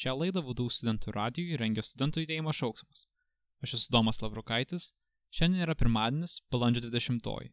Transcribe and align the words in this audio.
Šią 0.00 0.14
laidą 0.16 0.40
VDU 0.40 0.70
studentų 0.72 1.12
radijui 1.12 1.58
rengia 1.60 1.82
studentų 1.84 2.22
judėjimo 2.22 2.54
šauksmas. 2.56 3.02
Aš 3.60 3.74
esu 3.76 3.90
Domas 3.92 4.22
Lavrukaitis. 4.22 4.94
Šiandien 5.36 5.66
yra 5.66 5.74
pirmadienis, 5.76 6.38
balandžio 6.48 6.86
20. 6.86 7.50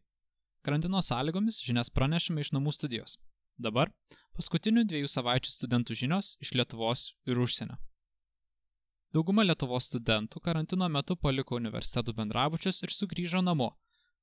Karantino 0.64 1.02
sąlygomis 1.04 1.58
žinias 1.60 1.92
pranešime 1.92 2.40
iš 2.40 2.54
namų 2.56 2.72
studijos. 2.72 3.18
Dabar 3.60 3.92
paskutinių 4.38 4.86
dviejų 4.88 5.10
savaičių 5.12 5.52
studentų 5.52 5.98
žinios 6.00 6.30
iš 6.40 6.54
Lietuvos 6.56 7.04
ir 7.28 7.42
užsienio. 7.44 7.76
Dauguma 9.12 9.44
Lietuvos 9.44 9.90
studentų 9.92 10.40
karantino 10.40 10.88
metu 10.88 11.18
paliko 11.20 11.60
universitetų 11.60 12.16
bendrabučius 12.16 12.80
ir 12.80 12.96
sugrįžo 12.96 13.44
namo. 13.44 13.74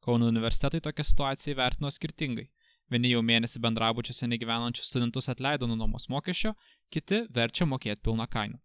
Kauno 0.01 0.31
universitetai 0.33 0.81
tokią 0.81 1.05
situaciją 1.11 1.59
vertino 1.61 1.93
skirtingai. 1.93 2.49
Vieni 2.93 3.09
jau 3.09 3.21
mėnesį 3.25 3.59
bendrabučiuose 3.63 4.27
negyvenančius 4.29 4.91
studentus 4.91 5.29
atleido 5.31 5.65
nuo 5.65 5.77
nuomos 5.79 6.05
mokesčio, 6.11 6.53
kiti 6.93 7.23
verčia 7.33 7.65
mokėti 7.65 8.03
pilną 8.05 8.27
kainą. 8.29 8.59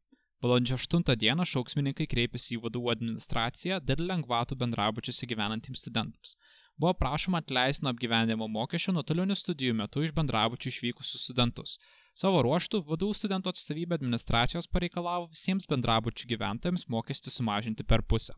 Balandžio 0.44 0.76
8 0.80 1.16
dieną 1.20 1.44
šauksmininkai 1.48 2.06
kreipėsi 2.08 2.54
į 2.56 2.62
vadovų 2.66 2.92
administraciją 2.94 3.80
dėl 3.84 4.06
lengvatų 4.08 4.56
bendrabučiuose 4.60 5.28
gyvenantiems 5.28 5.82
studentams. 5.84 6.36
Buvo 6.80 6.94
prašoma 6.96 7.42
atleisti 7.42 7.84
nuo 7.84 7.92
apgyvendimo 7.92 8.48
mokesčio 8.48 8.94
nuotolinių 8.96 9.36
studijų 9.36 9.74
metu 9.80 10.04
iš 10.04 10.14
bendrabučių 10.16 10.70
išvykusius 10.72 11.26
studentus. 11.28 11.74
Savo 12.16 12.40
ruoštų 12.44 12.80
vadovų 12.88 13.16
studentų 13.18 13.52
atstovybė 13.52 13.98
administracijos 14.00 14.68
pareikalavo 14.68 15.28
visiems 15.32 15.68
bendrabučių 15.68 16.28
gyventojams 16.32 16.88
mokestį 16.88 17.36
sumažinti 17.36 17.84
per 17.84 18.04
pusę. 18.04 18.32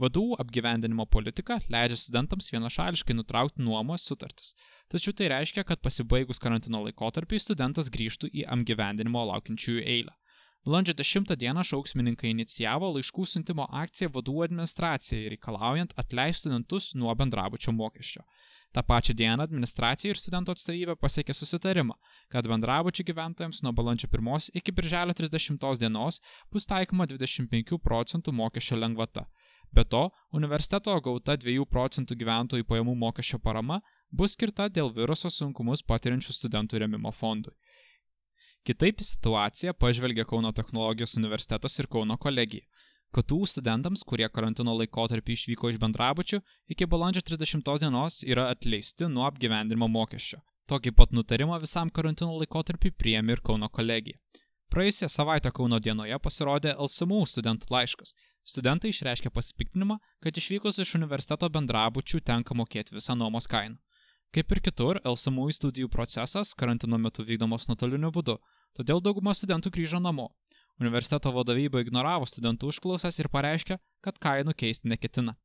Vadų 0.00 0.38
apgyvendinimo 0.40 1.04
politika 1.04 1.58
leidžia 1.68 1.98
studentams 2.00 2.46
vienašališkai 2.54 3.12
nutraukti 3.12 3.60
nuomos 3.60 4.06
sutartis, 4.08 4.54
tačiau 4.88 5.12
tai 5.12 5.28
reiškia, 5.28 5.66
kad 5.68 5.82
pasibaigus 5.84 6.40
karantino 6.40 6.80
laikotarpiai 6.86 7.42
studentas 7.44 7.90
grįžtų 7.92 8.30
į 8.32 8.46
apgyvendinimo 8.56 9.26
laukiančiųjų 9.28 9.84
eilę. 9.84 10.14
Balandžio 10.64 10.94
10 10.94 11.34
dieną 11.36 11.64
šauksmininkai 11.66 12.30
inicijavo 12.30 12.88
laiškų 12.94 13.26
siuntimo 13.26 13.66
akciją 13.82 14.08
vadų 14.14 14.44
administracijai, 14.46 15.28
reikalaujant 15.34 15.92
atleisti 15.98 16.46
studentus 16.46 16.94
nuo 16.94 17.12
bendrabučio 17.18 17.74
mokesčio. 17.76 18.22
Ta 18.72 18.80
pačia 18.80 19.12
diena 19.12 19.44
administracija 19.44 20.14
ir 20.14 20.20
studentų 20.22 20.54
atstovybė 20.54 20.94
pasiekė 20.96 21.34
susitarimą, 21.36 21.98
kad 22.32 22.46
bendrabučių 22.48 23.04
gyventojams 23.10 23.60
nuo 23.66 23.74
balandžio 23.76 24.08
1 24.08 24.48
iki 24.62 24.72
birželio 24.72 25.12
30 25.18 25.82
dienos 25.82 26.22
bus 26.48 26.64
taikoma 26.70 27.04
25 27.10 27.76
procentų 27.82 28.32
mokesčio 28.32 28.78
lengvata. 28.80 29.26
Be 29.72 29.84
to, 29.84 30.10
universiteto 30.36 30.94
gauta 31.00 31.36
2 31.40 31.64
procentų 31.64 32.16
gyventojų 32.20 32.66
pajamų 32.68 32.94
mokesčio 33.04 33.38
parama 33.40 33.80
bus 34.12 34.34
skirta 34.36 34.68
dėl 34.68 34.92
viruso 34.92 35.30
sunkumus 35.32 35.82
patiriančių 35.82 36.34
studentų 36.36 36.82
remimo 36.84 37.12
fondui. 37.12 37.54
Kitaip 38.68 39.00
į 39.00 39.06
situaciją 39.08 39.72
pažvelgia 39.74 40.26
Kauno 40.28 40.52
technologijos 40.52 41.16
universitetas 41.16 41.78
ir 41.80 41.88
Kauno 41.90 42.18
kolegija. 42.20 42.68
KTU 43.12 43.46
studentams, 43.48 44.04
kurie 44.08 44.28
karantino 44.32 44.72
laikotarpį 44.76 45.34
išvyko 45.36 45.72
iš 45.72 45.80
bendrabučių, 45.80 46.38
iki 46.72 46.86
balandžio 46.88 47.24
30 47.32 47.80
dienos 47.82 48.20
yra 48.24 48.46
atleisti 48.52 49.08
nuo 49.08 49.26
apgyvendinimo 49.26 49.88
mokesčio. 49.88 50.38
Tokį 50.70 50.92
pat 50.96 51.12
nutarimą 51.16 51.58
visam 51.64 51.90
karantino 51.90 52.38
laikotarpį 52.38 52.92
priėmė 52.96 53.36
ir 53.36 53.42
Kauno 53.44 53.68
kolegija. 53.68 54.20
Praėjusią 54.72 55.10
savaitę 55.12 55.50
Kauno 55.52 55.80
dienoje 55.82 56.16
pasirodė 56.24 56.76
LSMU 56.78 57.26
studentų 57.28 57.68
laiškas, 57.74 58.14
Studentai 58.42 58.90
išreiškė 58.90 59.30
pasipiktinimą, 59.30 59.98
kad 60.22 60.38
išvykus 60.38 60.80
iš 60.82 60.96
universiteto 60.98 61.48
bendrabučių 61.52 62.20
tenka 62.26 62.56
mokėti 62.58 62.96
visą 62.96 63.14
nuomos 63.14 63.46
kainą. 63.46 63.78
Kaip 64.32 64.52
ir 64.54 64.60
kitur, 64.64 64.98
LSMU 65.04 65.50
studijų 65.52 65.90
procesas 65.92 66.54
karantino 66.56 66.98
metu 66.98 67.22
vykdomos 67.28 67.68
nuotoliniu 67.68 68.10
būdu, 68.14 68.38
todėl 68.74 69.02
dauguma 69.04 69.34
studentų 69.36 69.70
grįžo 69.74 70.00
namo. 70.00 70.30
Universiteto 70.80 71.30
vadovybė 71.36 71.84
ignoravo 71.84 72.26
studentų 72.26 72.72
užklausas 72.72 73.20
ir 73.20 73.28
pareiškė, 73.30 73.76
kad 74.02 74.18
kainų 74.18 74.56
keisti 74.56 74.88
neketina. 74.88 75.36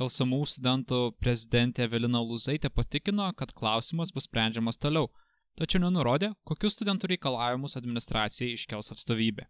LSMU 0.00 0.40
studentų 0.48 1.02
prezidentė 1.20 1.84
Evelina 1.84 2.22
Luzaitė 2.24 2.72
patikino, 2.72 3.28
kad 3.36 3.52
klausimas 3.52 4.10
bus 4.16 4.24
sprendžiamas 4.24 4.80
toliau, 4.80 5.10
tačiau 5.60 5.84
nenurodė, 5.84 6.32
kokius 6.48 6.78
studentų 6.78 7.12
reikalavimus 7.12 7.76
administracijai 7.76 8.56
iškels 8.56 8.94
atstovybė. 8.96 9.44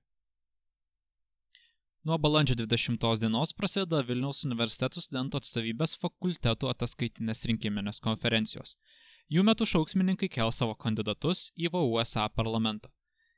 Nuo 2.04 2.18
balandžio 2.18 2.56
20 2.56 3.20
dienos 3.22 3.52
prasideda 3.54 4.00
Vilniaus 4.02 4.40
universitetų 4.42 4.98
studentų 5.04 5.38
atstovybės 5.38 5.92
fakultetų 6.02 6.66
ataskaitinės 6.72 7.44
rinkiminės 7.46 8.00
konferencijos. 8.02 8.72
Jų 9.30 9.44
metu 9.46 9.68
šauksmininkai 9.70 10.26
kel 10.36 10.50
savo 10.50 10.74
kandidatus 10.74 11.52
į 11.54 11.70
VUSA 11.70 12.24
parlamentą. 12.34 12.90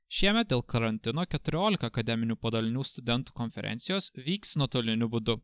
Šiemet 0.09 0.49
dėl 0.49 0.65
karantino 0.65 1.27
14 1.29 1.85
akademinių 1.91 2.39
padalinių 2.41 2.87
studentų 2.89 3.35
konferencijos 3.37 4.09
vyks 4.17 4.57
nuotoliniu 4.57 5.11
būdu. 5.13 5.35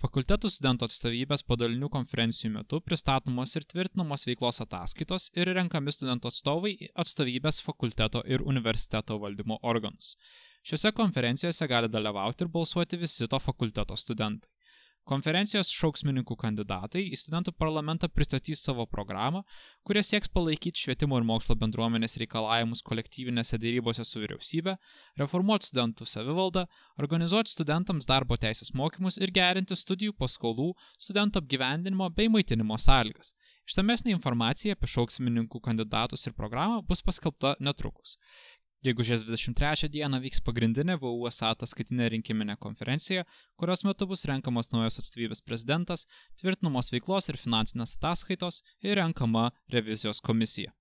Fakultetų 0.00 0.48
studentų 0.54 0.88
atstovybės 0.88 1.44
padalinių 1.44 1.90
konferencijų 1.92 2.54
metu 2.54 2.80
pristatomos 2.80 3.52
ir 3.60 3.66
tvirtinamos 3.68 4.24
veiklos 4.30 4.62
ataskaitos 4.64 5.28
ir 5.36 5.52
renkami 5.60 5.92
studentų 5.92 6.32
atstovai 6.32 6.72
atstovybės 7.04 7.60
fakulteto 7.68 8.24
ir 8.24 8.40
universiteto 8.40 9.20
valdymo 9.20 9.60
organus. 9.60 10.16
Šiuose 10.62 10.92
konferencijose 10.94 11.66
gali 11.66 11.88
dalyvauti 11.90 12.44
ir 12.44 12.50
balsuoti 12.50 12.98
visi 13.00 13.26
to 13.26 13.38
fakulteto 13.42 13.96
studentai. 13.98 14.50
Konferencijos 15.02 15.72
šauksmininkų 15.74 16.36
kandidatai 16.38 17.00
į 17.10 17.16
studentų 17.18 17.50
parlamentą 17.58 18.06
pristatys 18.06 18.60
savo 18.62 18.84
programą, 18.86 19.40
kurie 19.82 20.04
sieks 20.06 20.30
palaikyti 20.30 20.78
švietimo 20.84 21.18
ir 21.18 21.26
mokslo 21.26 21.56
bendruomenės 21.58 22.14
reikalavimus 22.22 22.84
kolektyvinėse 22.86 23.58
dėrybose 23.58 24.06
su 24.06 24.22
vyriausybė, 24.22 24.76
reformuoti 25.18 25.72
studentų 25.72 26.06
savivaldą, 26.06 26.68
organizuoti 27.02 27.50
studentams 27.50 28.06
darbo 28.06 28.38
teisės 28.38 28.70
mokymus 28.78 29.18
ir 29.18 29.34
gerinti 29.34 29.74
studijų 29.74 30.14
paskolų, 30.22 30.70
studentų 30.94 31.42
apgyvendinimo 31.42 32.12
bei 32.14 32.30
maitinimo 32.30 32.78
sąlygas. 32.78 33.34
Ištamesnė 33.66 34.10
informacija 34.14 34.74
apie 34.74 34.88
šauksmininkų 34.90 35.60
kandidatus 35.62 36.26
ir 36.26 36.34
programą 36.38 36.80
bus 36.86 37.02
paskelbta 37.06 37.56
netrukus. 37.62 38.16
Gegužės 38.82 39.22
23 39.22 39.86
dieną 39.94 40.18
vyks 40.24 40.40
pagrindinė 40.42 40.96
VUSA 40.98 41.52
ataskaitinė 41.54 42.08
rinkiminė 42.16 42.56
konferencija, 42.64 43.22
kurios 43.54 43.84
metu 43.86 44.08
bus 44.10 44.24
renkamas 44.26 44.72
naujas 44.72 44.98
atstovybės 44.98 45.38
prezidentas, 45.46 46.08
tvirtinamos 46.42 46.90
veiklos 46.90 47.30
ir 47.30 47.38
finansinės 47.38 47.94
ataskaitos 48.00 48.58
ir 48.82 48.98
renkama 48.98 49.52
revizijos 49.70 50.18
komisija. 50.26 50.74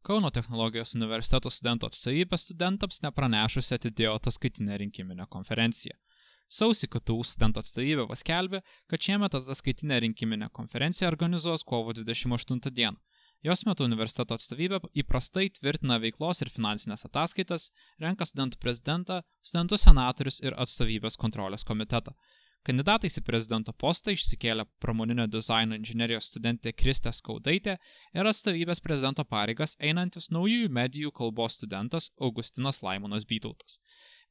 Kauno 0.00 0.30
technologijos 0.32 0.96
universiteto 0.96 1.52
studentų 1.52 1.92
atstovybė 1.92 2.40
studentams 2.40 3.04
nepranešusi 3.04 3.76
atidėjo 3.76 4.16
ataskaitinę 4.16 4.80
rinkiminę 4.80 5.28
konferenciją. 5.28 5.92
Sausį 6.48 6.88
KTU 6.88 7.20
studentų 7.20 7.60
atstovybė 7.60 8.08
paskelbė, 8.08 8.64
kad 8.88 9.04
šiemet 9.04 9.36
ataskaitinę 9.36 10.00
rinkiminę 10.06 10.48
konferenciją 10.56 11.12
organizuos 11.12 11.68
kovo 11.68 11.92
28 11.92 12.72
dieną 12.72 12.96
Jos 13.44 13.60
metu 13.68 13.84
universiteto 13.84 14.38
atstovybė 14.38 14.78
įprastai 15.02 15.50
tvirtina 15.52 15.98
veiklos 16.00 16.38
ir 16.40 16.48
finansinės 16.48 17.04
ataskaitas, 17.04 17.66
renka 18.00 18.24
studentų 18.24 18.56
prezidentą, 18.62 19.18
studentų 19.44 19.76
senatorius 19.82 20.38
ir 20.40 20.56
atstovybės 20.64 21.18
kontrolės 21.20 21.66
komitetą. 21.68 22.14
Kandidatais 22.64 23.18
į 23.20 23.22
prezidento 23.26 23.74
postą 23.76 24.14
išsikėlė 24.16 24.64
pramoninio 24.80 25.26
dizaino 25.28 25.76
inžinerijos 25.76 26.30
studentė 26.30 26.72
Kristė 26.72 27.12
Skaudaitė 27.12 27.74
ir 28.16 28.30
atstovybės 28.30 28.80
prezidento 28.80 29.26
pareigas 29.28 29.76
einantis 29.76 30.30
naujųjų 30.32 30.70
medijų 30.72 31.12
kalbos 31.12 31.58
studentas 31.58 32.08
Augustinas 32.16 32.80
Laimonas 32.80 33.28
Bytautas. 33.28 33.76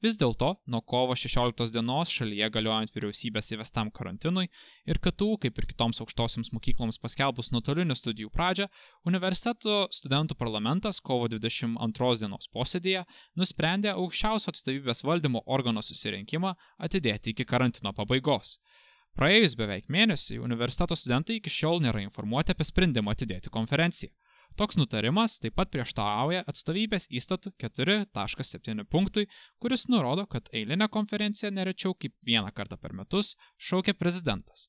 Vis 0.04 0.18
dėlto, 0.20 0.50
nuo 0.68 0.82
kovo 0.84 1.16
16 1.16 1.72
dienos 1.72 2.10
šalyje 2.12 2.50
galiojant 2.52 2.92
vyriausybės 2.92 3.54
įvestam 3.56 3.88
karantinui 3.96 4.50
ir 4.84 4.98
KTU, 5.00 5.38
kaip 5.46 5.62
ir 5.62 5.68
kitoms 5.70 6.02
aukštosioms 6.04 6.50
mokykloms 6.52 7.00
paskelbus 7.00 7.54
nuotolinių 7.56 7.96
studijų 7.96 8.28
pradžią, 8.36 8.68
universiteto 9.08 9.78
studentų 9.96 10.36
parlamentas 10.36 11.00
kovo 11.00 11.30
22 11.32 12.18
dienos 12.20 12.52
posėdėje 12.52 13.06
nusprendė 13.40 13.94
aukščiausio 13.94 14.52
atstovybės 14.52 15.06
valdymo 15.08 15.46
organo 15.48 15.80
susirinkimą 15.80 16.52
atidėti 16.84 17.32
iki 17.32 17.48
karantino 17.48 17.96
pabaigos. 17.96 18.58
Praėjus 19.16 19.56
beveik 19.56 19.88
mėnesį 19.88 20.42
universiteto 20.44 21.00
studentai 21.00 21.40
iki 21.40 21.56
šiol 21.62 21.80
nėra 21.80 22.04
informuoti 22.04 22.52
apie 22.52 22.68
sprendimą 22.68 23.16
atidėti 23.16 23.56
konferenciją. 23.56 24.12
Toks 24.54 24.78
nutarimas 24.78 25.40
taip 25.42 25.56
pat 25.58 25.72
prieštarauja 25.74 26.44
atstovybės 26.50 27.08
įstatų 27.10 27.56
4.7 27.64 28.84
punktui, 28.86 29.26
kuris 29.58 29.88
nurodo, 29.90 30.28
kad 30.30 30.50
eilinę 30.54 30.86
konferenciją 30.94 31.50
nerečiau 31.50 31.96
kaip 31.98 32.14
vieną 32.28 32.52
kartą 32.54 32.78
per 32.78 32.94
metus 32.94 33.34
šaukia 33.58 33.96
prezidentas. 33.98 34.68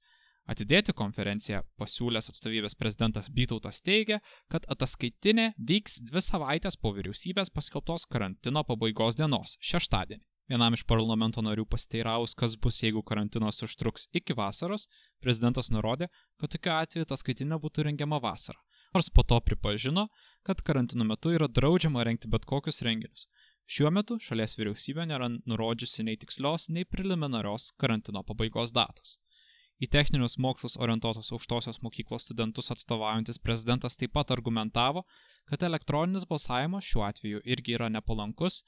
Atidėti 0.49 0.93
konferenciją 0.97 1.63
pasiūlęs 1.81 2.31
atstovybės 2.33 2.77
prezidentas 2.81 3.29
Bytautas 3.29 3.83
teigia, 3.85 4.21
kad 4.53 4.65
ataskaitinė 4.73 5.51
vyks 5.57 6.01
dvi 6.09 6.21
savaitės 6.25 6.81
po 6.81 6.93
vyriausybės 6.97 7.53
paskelbtos 7.53 8.09
karantino 8.09 8.65
pabaigos 8.65 9.21
dienos- 9.21 9.59
šeštadienį. 9.71 10.25
Vienam 10.49 10.73
iš 10.77 10.85
parlamento 10.85 11.41
narių 11.41 11.65
pasteiraus, 11.69 12.35
kas 12.37 12.57
bus, 12.57 12.81
jeigu 12.81 13.03
karantinas 13.03 13.63
užtruks 13.65 14.09
iki 14.13 14.37
vasaros, 14.37 14.89
prezidentas 15.21 15.71
nurodė, 15.71 16.09
kad 16.41 16.51
tokiu 16.51 16.73
atveju 16.73 17.05
ataskaitinė 17.05 17.61
būtų 17.61 17.89
rengiama 17.89 18.21
vasarą 18.21 18.61
nors 18.95 19.11
po 19.11 19.23
to 19.23 19.41
pripažino, 19.41 20.09
kad 20.43 20.63
karantino 20.63 21.05
metu 21.05 21.33
yra 21.35 21.49
draudžiama 21.49 22.05
rengti 22.07 22.29
bet 22.31 22.45
kokius 22.47 22.83
renginius. 22.87 23.27
Šiuo 23.67 23.91
metu 23.97 24.19
šalies 24.21 24.55
vyriausybė 24.59 25.07
nėra 25.09 25.31
nurodžiusi 25.35 26.05
nei 26.05 26.19
tikslios, 26.21 26.69
nei 26.69 26.85
preliminarios 26.85 27.71
karantino 27.81 28.23
pabaigos 28.29 28.75
datos. 28.77 29.19
Į 29.83 29.89
techninius 29.91 30.37
mokslus 30.39 30.77
orientuotos 30.79 31.33
aukštosios 31.35 31.81
mokyklos 31.83 32.29
studentus 32.29 32.71
atstovaujantis 32.71 33.41
prezidentas 33.43 33.99
taip 33.99 34.13
pat 34.15 34.31
argumentavo, 34.31 35.03
kad 35.51 35.65
elektroninis 35.67 36.29
balsavimas 36.31 36.87
šiuo 36.87 37.03
atveju 37.09 37.43
irgi 37.45 37.75
yra 37.79 37.89
nepalankus, 37.91 38.63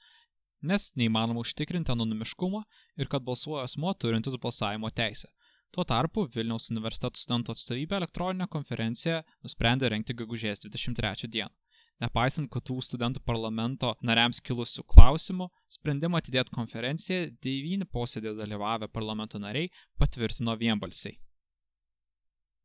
nes 0.61 0.89
neįmanoma 0.99 1.45
užtikrinti 1.45 1.93
anonimiškumą 1.93 2.63
ir 2.97 3.07
kad 3.07 3.23
balsuoja 3.23 3.63
asmo 3.69 3.93
turintis 3.93 4.35
balsavimo 4.41 4.89
teisę. 4.89 5.29
Tuo 5.75 5.83
tarpu 5.83 6.25
Vilniaus 6.33 6.69
universiteto 6.71 7.19
studentų 7.19 7.53
atstovybė 7.53 7.97
elektroninę 7.99 8.47
konferenciją 8.51 9.21
nusprendė 9.45 9.91
rengti 9.93 10.15
gegužės 10.17 10.63
23 10.65 11.27
dieną. 11.27 11.53
Nepaisant 12.01 12.49
kitų 12.53 12.75
studentų 12.85 13.23
parlamento 13.25 13.95
nariams 14.05 14.37
kilusių 14.45 14.83
klausimų, 14.93 15.47
sprendimą 15.73 16.19
atidėti 16.21 16.53
konferenciją 16.53 17.31
devyni 17.41 17.87
posėdė 17.89 18.35
dalyvavę 18.37 18.89
parlamento 18.93 19.41
nariai 19.41 19.71
patvirtino 19.97 20.53
vienbalsiai. 20.61 21.17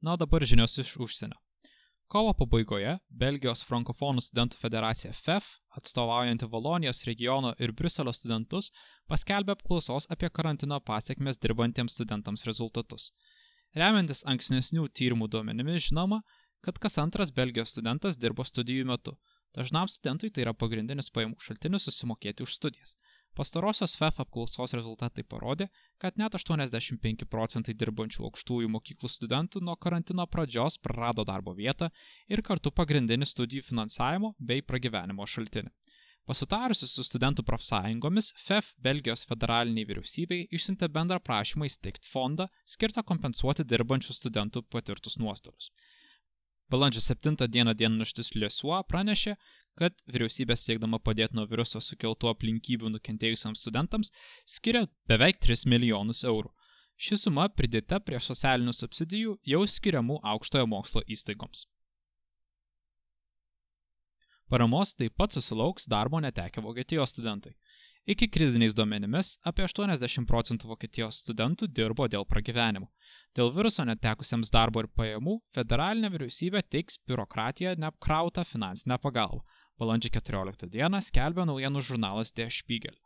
Na, 0.03 0.13
o 0.13 0.21
dabar 0.21 0.45
žinios 0.45 0.77
iš 0.83 0.99
užsienio. 1.01 1.39
Kovo 2.13 2.35
pabaigoje 2.37 2.99
Belgijos 3.09 3.63
frankofonų 3.65 4.21
studentų 4.21 4.59
federacija 4.61 5.15
FEF, 5.17 5.47
atstovaujanti 5.79 6.45
Valonijos 6.53 7.07
regiono 7.09 7.55
ir 7.57 7.73
Briuselio 7.73 8.13
studentus, 8.13 8.69
paskelbė 9.11 9.57
apklausos 9.57 10.09
apie 10.15 10.31
karantino 10.31 10.79
pasiekmes 10.81 11.41
dirbantiems 11.43 11.97
studentams 11.99 12.47
rezultatus. 12.49 13.11
Remiantis 13.75 14.23
ankstesnių 14.29 14.89
tyrimų 14.93 15.31
duomenimis 15.33 15.89
žinoma, 15.89 16.21
kad 16.63 16.79
kas 16.79 16.99
antras 17.03 17.33
Belgijos 17.35 17.73
studentas 17.75 18.19
dirbo 18.21 18.45
studijų 18.45 18.87
metu. 18.93 19.17
Dažnam 19.57 19.89
studentui 19.89 20.31
tai 20.31 20.47
yra 20.47 20.55
pagrindinis 20.57 21.11
pajamų 21.13 21.41
šaltinis 21.41 21.89
susimokėti 21.89 22.45
už 22.47 22.55
studijas. 22.57 22.95
Pastarosios 23.37 23.95
FEF 23.97 24.19
apklausos 24.21 24.75
rezultatai 24.77 25.25
parodė, 25.25 25.67
kad 26.01 26.19
net 26.21 26.35
85 26.37 27.25
procentai 27.33 27.73
dirbančių 27.81 28.27
aukštųjų 28.29 28.69
mokyklų 28.75 29.09
studentų 29.09 29.63
nuo 29.65 29.77
karantino 29.81 30.27
pradžios 30.29 30.77
prarado 30.77 31.25
darbo 31.25 31.55
vietą 31.57 31.89
ir 32.29 32.43
kartu 32.45 32.73
pagrindinį 32.77 33.29
studijų 33.31 33.65
finansavimo 33.71 34.35
bei 34.39 34.61
pragyvenimo 34.61 35.25
šaltinį. 35.25 35.73
Pasutarusi 36.23 36.87
su 36.87 37.03
studentų 37.03 37.43
profsąjungomis, 37.43 38.29
FEF 38.39 38.69
Belgijos 38.79 39.25
federaliniai 39.27 39.89
vyriausybei 39.89 40.45
išsintė 40.55 40.87
bendrą 40.97 41.19
prašymą 41.19 41.67
įsteigti 41.67 42.07
fondą 42.07 42.47
skirtą 42.75 43.03
kompensuoti 43.09 43.67
dirbančių 43.67 44.15
studentų 44.15 44.63
patirtus 44.71 45.19
nuostolius. 45.19 45.73
Balandžio 46.71 47.03
7 47.05 47.49
dieną 47.57 47.75
dienraštis 47.75 48.31
Liesuo 48.39 48.79
pranešė, 48.89 49.35
kad 49.77 49.99
vyriausybė 50.15 50.57
siekdama 50.57 51.03
padėti 51.03 51.37
nuo 51.37 51.49
viruso 51.51 51.83
sukeltų 51.83 52.31
aplinkybių 52.31 52.95
nukentėjusiems 52.95 53.67
studentams 53.67 54.15
skiria 54.55 54.87
beveik 55.11 55.43
3 55.43 55.67
milijonus 55.75 56.23
eurų. 56.23 56.55
Ši 57.03 57.19
suma 57.25 57.49
pridėta 57.51 57.99
prie 57.99 58.21
socialinių 58.23 58.73
subsidijų 58.79 59.39
jau 59.53 59.63
skiriamų 59.67 60.23
aukštojo 60.23 60.71
mokslo 60.71 61.03
įstaigoms. 61.11 61.67
Paramos 64.53 64.91
taip 64.93 65.15
pat 65.17 65.33
susilauks 65.33 65.87
darbo 65.89 66.19
netekę 66.21 66.61
Vokietijos 66.61 67.15
studentai. 67.15 67.55
Iki 68.13 68.27
kriziniais 68.35 68.75
duomenimis 68.77 69.31
apie 69.49 69.65
80 69.65 70.27
procentų 70.29 70.69
Vokietijos 70.69 71.23
studentų 71.23 71.71
dirbo 71.79 72.05
dėl 72.15 72.27
pragyvenimo. 72.29 72.91
Dėl 73.33 73.49
viruso 73.55 73.87
netekusiems 73.89 74.53
darbo 74.53 74.83
ir 74.85 74.91
pajamų 74.93 75.39
federalinė 75.57 76.11
vyriausybė 76.13 76.61
teiks 76.75 77.01
biurokratiją 77.09 77.79
neapkrautą 77.81 78.45
finansinę 78.45 78.99
pagalbą. 79.01 79.41
Balandžio 79.81 80.13
14 80.19 80.69
dieną 80.77 81.01
skelbia 81.01 81.49
naujienų 81.49 81.87
žurnalas 81.89 82.37
Der 82.37 82.53
Spiegel. 82.53 82.99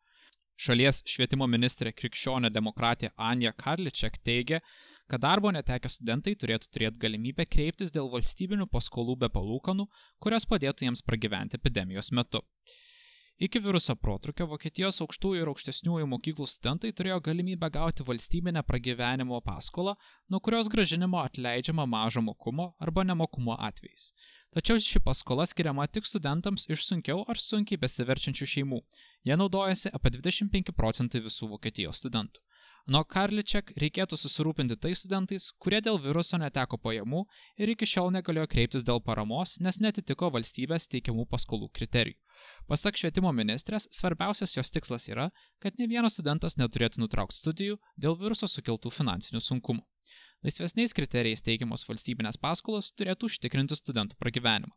Šalies 0.59 1.05
švietimo 1.07 1.47
ministrė 1.47 1.95
krikščionė 1.95 2.51
demokratė 2.51 3.13
Anja 3.15 3.55
Karliček 3.55 4.19
teigia, 4.25 4.65
kad 5.11 5.23
darbo 5.23 5.53
netekę 5.55 5.91
studentai 5.93 6.35
turėtų 6.39 6.71
turėti 6.73 7.03
galimybę 7.03 7.47
kreiptis 7.47 7.95
dėl 7.95 8.11
valstybinių 8.13 8.67
paskolų 8.73 9.17
be 9.23 9.31
palūkanų, 9.37 9.87
kurios 10.23 10.49
padėtų 10.51 10.89
jiems 10.89 11.05
pragyventi 11.07 11.61
epidemijos 11.61 12.13
metu. 12.13 12.43
Iki 13.37 13.61
viruso 13.61 13.93
protrukio 14.01 14.47
Vokietijos 14.49 15.03
aukštųjų 15.05 15.43
ir 15.43 15.49
aukštesniųjų 15.51 16.07
mokyklų 16.09 16.47
studentai 16.49 16.89
turėjo 16.97 17.19
galimybę 17.27 17.69
gauti 17.75 18.07
valstybinę 18.09 18.63
pragyvenimo 18.65 19.43
paskolą, 19.45 19.93
nuo 20.33 20.41
kurios 20.41 20.71
gražinimo 20.73 21.21
atleidžiama 21.21 21.85
mažo 21.85 22.23
mokumo 22.25 22.71
arba 22.81 23.05
nemokumo 23.05 23.59
atvejais. 23.69 24.09
Tačiau 24.57 24.81
ši 24.81 25.05
paskola 25.05 25.45
skiriama 25.45 25.85
tik 25.85 26.09
studentams 26.09 26.65
iš 26.73 26.87
sunkiau 26.89 27.27
ar 27.29 27.37
sunkiai 27.37 27.77
besiverčiančių 27.83 28.49
šeimų. 28.55 28.81
Jie 29.29 29.37
naudojasi 29.37 29.93
apie 29.93 30.17
25 30.17 30.73
procentai 30.73 31.21
visų 31.29 31.53
Vokietijos 31.53 32.01
studentų. 32.01 32.41
Nuo 32.87 33.01
Karliček 33.03 33.73
reikėtų 33.83 34.15
susirūpinti 34.15 34.77
tais 34.79 35.01
studentais, 35.03 35.49
kurie 35.59 35.81
dėl 35.83 35.97
viruso 35.99 36.39
neteko 36.39 36.79
pajamų 36.79 37.25
ir 37.59 37.73
iki 37.73 37.89
šiol 37.91 38.13
negalėjo 38.15 38.47
kreiptis 38.53 38.87
dėl 38.87 39.01
paramos, 39.03 39.57
nes 39.59 39.81
netitiko 39.83 40.29
valstybės 40.31 40.87
teikiamų 40.93 41.25
paskolų 41.33 41.67
kriterijų. 41.75 42.15
Pasak 42.71 42.95
švietimo 43.01 43.33
ministrės, 43.35 43.89
svarbiausias 43.91 44.55
jos 44.55 44.71
tikslas 44.71 45.09
yra, 45.11 45.33
kad 45.59 45.75
ne 45.83 45.91
vienas 45.91 46.15
studentas 46.15 46.55
neturėtų 46.61 47.03
nutraukti 47.03 47.41
studijų 47.41 47.81
dėl 47.99 48.15
viruso 48.23 48.47
sukeltų 48.47 48.95
finansinių 48.95 49.43
sunkumų. 49.43 49.83
Laisvesniais 50.47 50.95
kriterijais 50.95 51.43
teikiamos 51.43 51.89
valstybinės 51.91 52.39
paskolos 52.39 52.93
turėtų 52.95 53.33
užtikrinti 53.33 53.75
studentų 53.83 54.15
pragyvenimą. 54.23 54.77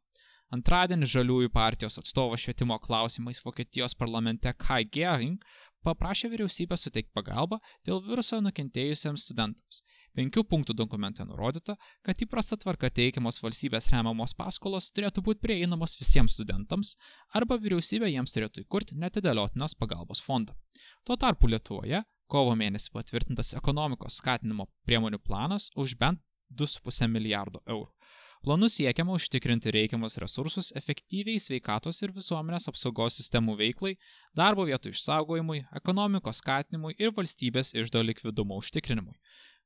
Antradienį 0.50 1.06
Žaliųjų 1.06 1.52
partijos 1.54 2.00
atstovo 2.02 2.38
švietimo 2.42 2.80
klausimais 2.82 3.44
Vokietijos 3.46 3.94
parlamente 3.94 4.50
Kai 4.58 4.82
Gering 4.82 5.44
paprašė 5.86 6.32
vyriausybę 6.34 6.78
suteikti 6.78 7.16
pagalbą 7.16 7.62
dėl 7.88 8.04
viruso 8.06 8.42
nukentėjusiems 8.44 9.30
studentams 9.30 9.84
Penkių 10.18 10.42
punktų 10.50 10.74
dokumente 10.74 11.24
nurodyta, 11.26 11.76
kad 12.06 12.22
įprasta 12.24 12.58
tvarka 12.60 12.90
teikiamos 12.90 13.38
valstybės 13.44 13.90
remiamos 13.94 14.34
paskolos 14.38 14.90
turėtų 14.96 15.22
būti 15.26 15.44
prieinamos 15.46 15.94
visiems 16.00 16.38
studentams 16.40 16.96
arba 17.38 17.60
vyriausybė 17.62 18.10
jiems 18.10 18.34
turėtų 18.34 18.66
įkurti 18.66 18.98
netidėliotinos 19.00 19.78
pagalbos 19.80 20.24
fondą. 20.26 20.58
Tuo 21.06 21.18
tarpu 21.20 21.52
Lietuvoje 21.52 22.02
kovo 22.30 22.56
mėnesį 22.58 22.94
patvirtintas 22.98 23.54
ekonomikos 23.62 24.18
skatinimo 24.22 24.68
priemonių 24.90 25.22
planas 25.22 25.70
už 25.78 25.96
bent 26.02 26.26
2,5 26.58 27.08
milijardo 27.14 27.62
eurų. 27.70 27.94
Planu 28.40 28.70
siekiama 28.72 29.18
užtikrinti 29.18 29.72
reikiamus 29.76 30.16
resursus 30.24 30.70
efektyviai 30.80 31.42
sveikatos 31.44 31.98
ir 32.06 32.14
visuomenės 32.16 32.70
apsaugos 32.72 33.18
sistemų 33.20 33.58
veiklai, 33.60 33.98
darbo 34.40 34.64
vietų 34.70 34.94
išsaugojimui, 34.96 35.66
ekonomikos 35.76 36.40
skatinimui 36.40 36.96
ir 36.96 37.12
valstybės 37.18 37.74
išdo 37.76 38.00
likvidumo 38.06 38.62
užtikrinimui. 38.62 39.18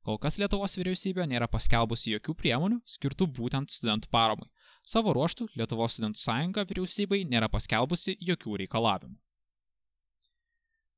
Kol 0.03 0.17
kas 0.19 0.39
Lietuvos 0.41 0.73
vyriausybė 0.75 1.27
nėra 1.29 1.45
paskelbusi 1.47 2.15
jokių 2.15 2.33
priemonių 2.41 2.81
skirtų 2.95 3.29
būtent 3.37 3.71
studentų 3.71 4.09
paramai. 4.11 4.49
Savo 4.81 5.13
ruoštų 5.15 5.51
Lietuvos 5.53 5.93
studentų 5.99 6.19
sąjunga 6.19 6.65
vyriausybei 6.67 7.27
nėra 7.29 7.53
paskelbusi 7.53 8.17
jokių 8.19 8.57
reikalavimų. 8.65 9.15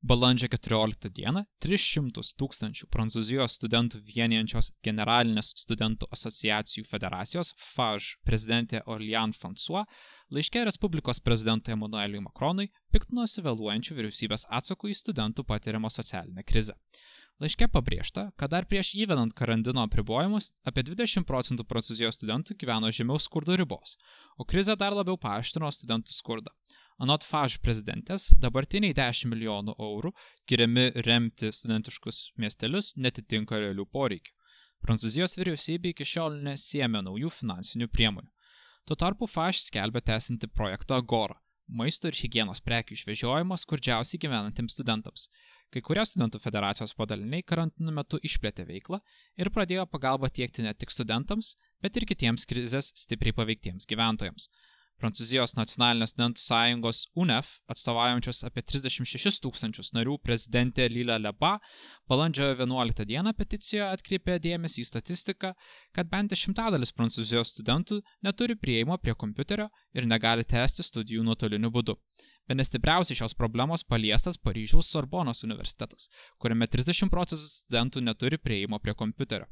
Balandžio 0.06 0.48
14 0.54 1.10
dieną 1.10 1.42
300 1.66 2.22
tūkstančių 2.38 2.86
Prancūzijos 2.94 3.56
studentų 3.58 4.04
vienijančios 4.06 4.68
Generalinės 4.86 5.50
studentų 5.58 6.06
asociacijų 6.14 6.84
federacijos 6.86 7.50
FAŽ 7.58 8.12
prezidentė 8.30 8.84
Orlian 8.86 9.34
François 9.34 9.82
laiškė 10.30 10.68
Respublikos 10.70 11.24
prezidentui 11.26 11.74
Emanueliui 11.74 12.22
Macronui 12.28 12.68
piktinosi 12.94 13.42
vėluojančių 13.48 13.98
vyriausybės 13.98 14.46
atsakų 14.60 14.94
į 14.94 15.00
studentų 15.02 15.48
patiriamą 15.50 15.90
socialinę 15.90 16.46
krizę. 16.46 16.78
Laiške 17.42 17.66
pabrėžta, 17.74 18.30
kad 18.38 18.54
dar 18.54 18.70
prieš 18.70 18.94
įvedant 19.02 19.34
karantino 19.36 19.82
apribojimus 19.90 20.54
apie 20.70 20.86
20 20.88 21.26
procentų 21.28 21.66
prancūzijos 21.66 22.22
studentų 22.22 22.56
gyveno 22.62 22.94
žemiau 22.94 23.18
skurdo 23.20 23.58
ribos, 23.58 23.98
o 24.38 24.46
krizė 24.46 24.78
dar 24.80 24.94
labiau 24.94 25.18
paaštrino 25.18 25.74
studentų 25.74 26.14
skurdą. 26.14 26.54
Anot 26.96 27.26
FAŽ 27.28 27.58
prezidentės, 27.60 28.30
dabartiniai 28.40 28.96
10 28.96 29.28
milijonų 29.34 29.74
eurų, 29.84 30.14
skiriami 30.46 30.86
remti 31.04 31.50
studentiškus 31.52 32.20
miestelius, 32.40 32.94
netitinka 32.96 33.60
realių 33.60 33.84
poreikių. 33.92 34.32
Prancūzijos 34.86 35.36
vyriausybė 35.36 35.92
iki 35.92 36.08
šiol 36.08 36.38
nesėmė 36.46 37.02
naujų 37.04 37.34
finansinių 37.36 37.90
priemonių. 37.92 38.32
Tuo 38.88 38.96
tarpu 39.02 39.28
FAŽ 39.28 39.66
skelbia 39.66 40.00
tęsinti 40.08 40.48
projektą 40.48 41.02
Agora- 41.02 41.36
maisto 41.80 42.08
ir 42.08 42.16
hygienos 42.16 42.62
prekių 42.64 42.96
išvežiojimo 42.96 43.58
skurdžiausiai 43.60 44.22
gyvenantiems 44.22 44.78
studentams. 44.78 45.28
Kai 45.74 45.82
kurie 45.82 46.06
studentų 46.06 46.40
federacijos 46.40 46.94
padaliniai 46.96 47.44
karantino 47.44 47.92
metu 47.92 48.20
išplėtė 48.24 48.64
veiklą 48.70 49.02
ir 49.36 49.50
pradėjo 49.50 49.84
pagalbą 49.90 50.30
tiekti 50.30 50.64
ne 50.64 50.74
tik 50.74 50.92
studentams, 50.92 51.56
bet 51.82 51.98
ir 51.98 52.06
kitiems 52.06 52.46
krizės 52.46 52.94
stipriai 52.96 53.34
paveiktiems 53.34 53.86
gyventojams. 53.90 54.48
Prancūzijos 55.02 55.56
nacionalinės 55.58 56.14
studentų 56.14 56.40
sąjungos 56.40 57.02
UNEF, 57.20 57.50
atstovaujančios 57.72 58.44
apie 58.48 58.64
36 58.64 59.42
tūkstančius 59.44 59.92
narių 59.98 60.16
prezidentė 60.24 60.88
Lila 60.92 61.18
Leba, 61.20 61.58
balandžio 62.10 62.54
11 62.54 63.08
dieną 63.10 63.34
peticijoje 63.36 63.90
atkreipė 63.90 64.38
dėmesį 64.46 64.86
į 64.86 64.90
statistiką, 64.92 65.52
kad 65.96 66.12
bent 66.12 66.32
dešimtadalis 66.32 66.96
prancūzijos 66.96 67.52
studentų 67.58 68.00
neturi 68.24 68.56
prieimo 68.56 68.96
prie 69.02 69.18
kompiuterio 69.20 69.68
ir 69.94 70.08
negali 70.08 70.48
tęsti 70.48 70.88
studijų 70.88 71.28
nuotoliniu 71.28 71.74
būdu. 71.76 72.00
Bene 72.46 72.62
stipriausiai 72.62 73.18
šios 73.18 73.34
problemos 73.34 73.82
paliestas 73.90 74.38
Paryžiaus 74.38 74.92
Sorbonos 74.94 75.42
universitetas, 75.48 76.12
kuriame 76.38 76.68
30 76.70 77.10
procentų 77.10 77.42
studentų 77.42 78.04
neturi 78.06 78.38
prieimo 78.38 78.78
prie 78.80 78.94
kompiuterio. 78.94 79.48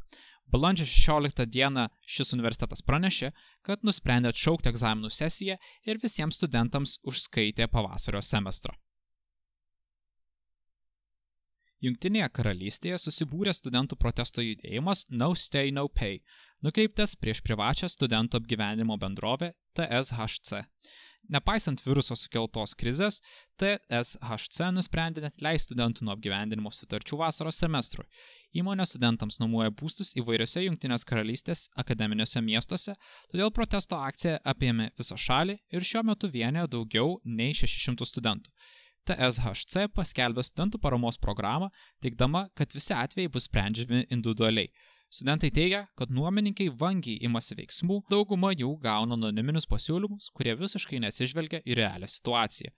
Balandžio 0.52 0.86
16 0.86 1.46
dieną 1.50 1.88
šis 2.06 2.34
universitetas 2.36 2.84
pranešė, 2.86 3.32
kad 3.66 3.84
nusprendė 3.88 4.34
atšaukti 4.34 4.70
egzaminų 4.70 5.10
sesiją 5.10 5.58
ir 5.88 6.02
visiems 6.04 6.38
studentams 6.42 6.98
užskaitė 7.10 7.68
pavasario 7.72 8.22
semestrą. 8.22 8.76
Junktinėje 11.84 12.30
karalystėje 12.32 12.98
susibūrė 13.02 13.52
studentų 13.52 13.98
protesto 14.00 14.44
judėjimas 14.44 15.04
No 15.10 15.34
Stay 15.36 15.74
No 15.76 15.90
Pay, 15.92 16.22
nukreiptas 16.64 17.18
prieš 17.20 17.42
privačią 17.44 17.90
studentų 17.92 18.40
apgyvenimo 18.40 18.96
bendrovę 19.02 19.52
TSHC. 19.76 20.64
Nepaisant 21.32 21.80
viruso 21.84 22.16
sukeltos 22.20 22.74
krizės, 22.80 23.20
TSHC 23.60 24.70
nusprendė 24.76 25.24
net 25.24 25.44
leisti 25.44 25.72
studentų 25.72 26.08
nuo 26.08 26.16
apgyvendinimo 26.16 26.72
sutarčių 26.72 27.20
vasaros 27.20 27.60
semestrui. 27.64 28.08
Įmonė 28.54 28.86
studentams 28.86 29.40
nuomoja 29.42 29.72
būstus 29.74 30.12
įvairiose 30.22 30.62
Junktinės 30.62 31.02
karalystės 31.10 31.64
akademiniuose 31.84 32.42
miestuose, 32.46 32.94
todėl 33.32 33.50
protesto 33.50 33.98
akcija 33.98 34.38
apėmė 34.52 34.92
visą 35.00 35.18
šalį 35.18 35.56
ir 35.74 35.88
šiuo 35.90 36.04
metu 36.06 36.30
vienė 36.30 36.68
daugiau 36.70 37.16
nei 37.26 37.56
600 37.58 38.06
studentų. 38.06 38.54
TSHC 39.10 39.88
paskelbė 39.98 40.46
studentų 40.46 40.80
paramos 40.86 41.18
programą, 41.18 41.72
teikdama, 42.06 42.46
kad 42.54 42.78
visi 42.78 42.94
atvejai 42.94 43.34
bus 43.34 43.50
sprendžiami 43.50 44.06
individualiai. 44.14 44.70
Studentai 45.14 45.50
teigia, 45.54 45.84
kad 45.98 46.14
nuomininkai 46.14 46.70
vangiai 46.78 47.26
imasi 47.26 47.58
veiksmų, 47.58 48.04
dauguma 48.10 48.54
jų 48.54 48.72
gauna 48.86 49.18
anoniminius 49.18 49.68
pasiūlymus, 49.70 50.30
kurie 50.34 50.54
visiškai 50.62 51.02
nesižvelgia 51.04 51.66
į 51.66 51.82
realią 51.82 52.10
situaciją. 52.10 52.74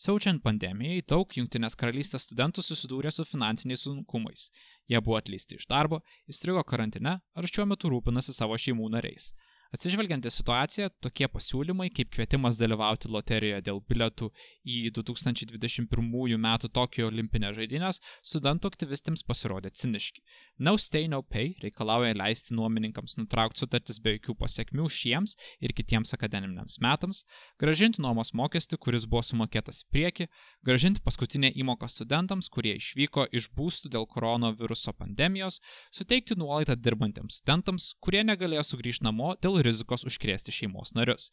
Siaučiant 0.00 0.40
pandemijai, 0.40 1.02
daug 1.04 1.28
Junktinės 1.36 1.74
karalystės 1.76 2.24
studentų 2.24 2.62
susidūrė 2.64 3.10
su 3.12 3.24
finansiniais 3.28 3.82
sunkumais. 3.84 4.46
Jie 4.90 5.00
buvo 5.04 5.20
atleisti 5.20 5.58
iš 5.60 5.68
darbo, 5.70 6.00
įstrigo 6.30 6.64
karantine 6.66 7.20
ar 7.20 7.46
šiuo 7.52 7.68
metu 7.70 7.92
rūpinasi 7.92 8.34
savo 8.34 8.58
šeimų 8.58 8.90
nariais. 8.96 9.30
Atsižvelgiant 9.70 10.24
į 10.26 10.30
situaciją, 10.34 10.88
tokie 10.98 11.28
pasiūlymai 11.30 11.92
kaip 11.94 12.08
kvietimas 12.10 12.56
dalyvauti 12.58 13.06
loterijoje 13.14 13.62
dėl 13.68 13.78
biletų 13.86 14.26
į 14.66 14.80
2021 14.96 16.34
m. 16.34 16.48
Tokijo 16.74 17.06
olimpinės 17.06 17.54
žaidynės 17.54 18.00
studentų 18.32 18.72
aktyvistams 18.72 19.22
pasirodė 19.28 19.70
ciniški. 19.70 20.24
No 20.60 20.76
Stay 20.76 21.08
No 21.08 21.22
Pay 21.22 21.54
reikalauja 21.62 22.12
leisti 22.12 22.52
nuomininkams 22.52 23.14
nutraukti 23.16 23.62
sutartis 23.62 23.96
be 24.04 24.12
jokių 24.18 24.34
pasiekmių 24.42 24.88
šiems 24.92 25.32
ir 25.64 25.72
kitiems 25.72 26.12
akademiniams 26.12 26.74
metams, 26.84 27.22
gražinti 27.56 28.02
nuomos 28.04 28.34
mokestį, 28.36 28.76
kuris 28.84 29.06
buvo 29.08 29.22
sumokėtas 29.24 29.78
į 29.80 29.88
priekį, 29.94 30.26
gražinti 30.68 31.00
paskutinę 31.00 31.48
įmoką 31.62 31.88
studentams, 31.88 32.50
kurie 32.52 32.74
išvyko 32.76 33.24
iš 33.32 33.46
būstų 33.56 33.88
dėl 33.94 34.04
koronaviruso 34.04 34.92
pandemijos, 34.98 35.62
suteikti 35.96 36.36
nuolaidą 36.36 36.76
dirbantiems 36.76 37.40
studentams, 37.40 37.94
kurie 38.04 38.20
negalėjo 38.28 38.66
sugrįžti 38.74 39.08
namo 39.08 39.32
dėl 39.40 39.56
rizikos 39.64 40.04
užkrėsti 40.12 40.52
šeimos 40.52 40.92
narius. 40.92 41.30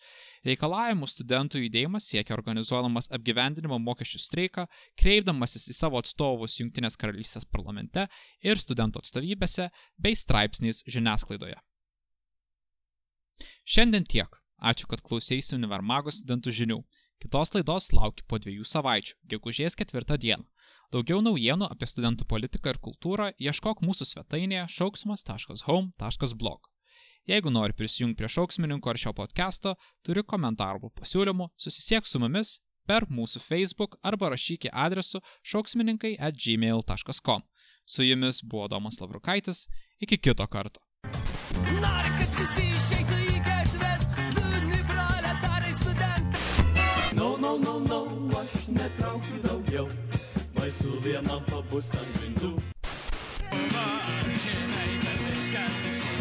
Reikalavimų 0.48 1.12
studentų 1.12 1.66
judėjimas 1.66 2.08
siekia 2.14 2.38
organizuodamas 2.38 3.12
apgyvendinimo 3.12 3.76
mokesčių 3.90 4.24
streiką, 4.24 4.70
kreipdamasis 4.96 5.68
į 5.68 5.78
savo 5.82 6.00
atstovus 6.00 6.62
Junktinės 6.62 6.96
karalystės 6.96 7.44
parlamente 7.44 8.08
ir 8.40 8.64
studentų 8.64 9.04
atstovybėse 9.18 9.70
bei 9.98 10.16
straipsniais 10.16 10.84
žiniasklaidoje. 10.88 11.58
Šiandien 13.66 14.06
tiek. 14.06 14.30
Ačiū, 14.58 14.88
kad 14.90 15.02
klausėsi 15.02 15.56
Univermago 15.56 16.10
studentų 16.10 16.52
žinių. 16.52 16.84
Kitos 17.22 17.54
laidos 17.54 17.92
lauki 17.94 18.24
po 18.28 18.38
dviejų 18.38 18.66
savaičių, 18.66 19.16
gegužės 19.30 19.76
ketvirtą 19.78 20.18
dieną. 20.18 20.46
Daugiau 20.92 21.22
naujienų 21.22 21.68
apie 21.70 21.86
studentų 21.86 22.26
politiką 22.26 22.70
ir 22.72 22.80
kultūrą 22.80 23.32
ieškok 23.38 23.82
mūsų 23.84 24.06
svetainėje 24.08 24.68
šauksmas.home.blog. 24.72 26.62
Jeigu 27.28 27.52
nori 27.52 27.74
prisijungti 27.76 28.18
prie 28.22 28.30
šauksmininko 28.32 28.90
ar 28.90 28.98
šio 28.98 29.14
podcast'o, 29.14 29.76
turi 30.02 30.24
komentarų 30.24 30.90
pasiūlymų, 30.96 31.50
susisiek 31.60 32.08
su 32.08 32.20
mumis 32.24 32.62
per 32.88 33.04
mūsų 33.12 33.44
Facebook 33.44 33.98
arba 34.02 34.30
rašyki 34.32 34.72
adresu 34.72 35.20
šauksmininkai 35.44 36.16
at 36.24 36.40
gmail.com. 36.40 37.44
Su 37.88 38.04
jumis 38.04 38.42
buvo 38.44 38.68
Domas 38.68 39.00
Labrukaitis, 39.02 39.68
iki 40.00 40.18
kito 40.18 40.48
karto. 40.48 40.82
Nori, 41.82 42.12
kad 42.20 42.34
visi 42.36 42.66
išeitų 42.76 43.20
į 43.24 43.38
gatves, 43.46 44.04
liūdni 44.36 44.82
proletarai 44.90 45.72
studentai. 45.78 47.16
No, 47.16 47.30
no, 47.40 47.56
no, 47.64 47.78
no, 47.88 48.02
aš 48.42 48.68
netraukiu 48.76 49.40
daugiau, 49.48 49.88
baisu 50.60 51.00
vienam 51.08 51.48
pabūstant 51.48 52.14
grindų. 52.20 52.54
Žinai, 54.44 54.92
kad 55.08 55.26
viskas 55.32 55.84
išėjo. 55.94 56.17